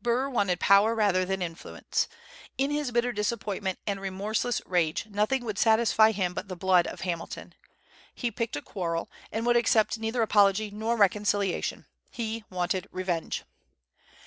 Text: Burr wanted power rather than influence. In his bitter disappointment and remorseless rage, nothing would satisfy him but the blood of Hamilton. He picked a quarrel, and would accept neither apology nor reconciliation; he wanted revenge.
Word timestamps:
Burr 0.00 0.30
wanted 0.30 0.60
power 0.60 0.94
rather 0.94 1.26
than 1.26 1.42
influence. 1.42 2.08
In 2.56 2.70
his 2.70 2.90
bitter 2.90 3.12
disappointment 3.12 3.78
and 3.86 4.00
remorseless 4.00 4.62
rage, 4.64 5.04
nothing 5.10 5.44
would 5.44 5.58
satisfy 5.58 6.10
him 6.10 6.32
but 6.32 6.48
the 6.48 6.56
blood 6.56 6.86
of 6.86 7.02
Hamilton. 7.02 7.54
He 8.14 8.30
picked 8.30 8.56
a 8.56 8.62
quarrel, 8.62 9.10
and 9.30 9.44
would 9.44 9.58
accept 9.58 9.98
neither 9.98 10.22
apology 10.22 10.70
nor 10.70 10.96
reconciliation; 10.96 11.84
he 12.10 12.44
wanted 12.48 12.88
revenge. 12.92 13.44